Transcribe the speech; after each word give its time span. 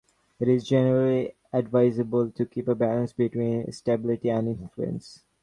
It 0.39 0.47
is 0.47 0.67
generally 0.67 1.35
advisable 1.53 2.31
to 2.31 2.45
keep 2.47 2.67
a 2.67 2.73
balance 2.73 3.13
between 3.13 3.71
stability 3.71 4.31
and 4.31 4.47
influence. 4.47 5.21